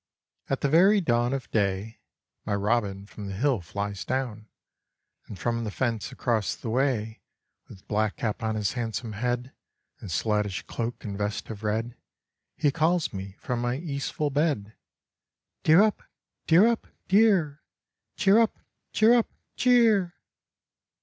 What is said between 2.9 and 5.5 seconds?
from the hill flies down, And